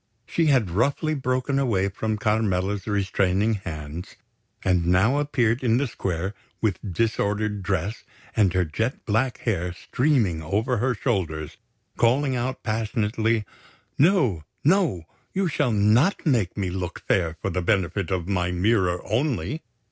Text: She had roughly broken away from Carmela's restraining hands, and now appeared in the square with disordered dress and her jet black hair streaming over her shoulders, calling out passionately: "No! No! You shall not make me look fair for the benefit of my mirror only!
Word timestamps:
She 0.25 0.47
had 0.47 0.71
roughly 0.71 1.13
broken 1.13 1.59
away 1.59 1.87
from 1.87 2.17
Carmela's 2.17 2.87
restraining 2.87 3.53
hands, 3.53 4.15
and 4.63 4.87
now 4.87 5.19
appeared 5.19 5.63
in 5.63 5.77
the 5.77 5.85
square 5.85 6.33
with 6.59 6.79
disordered 6.91 7.61
dress 7.61 8.03
and 8.35 8.51
her 8.53 8.65
jet 8.65 9.05
black 9.05 9.37
hair 9.41 9.71
streaming 9.73 10.41
over 10.41 10.77
her 10.77 10.95
shoulders, 10.95 11.57
calling 11.97 12.35
out 12.35 12.63
passionately: 12.63 13.45
"No! 13.99 14.43
No! 14.63 15.05
You 15.33 15.47
shall 15.47 15.71
not 15.71 16.25
make 16.25 16.57
me 16.57 16.71
look 16.71 17.01
fair 17.07 17.37
for 17.39 17.51
the 17.51 17.61
benefit 17.61 18.09
of 18.09 18.27
my 18.27 18.49
mirror 18.49 19.01
only! 19.05 19.61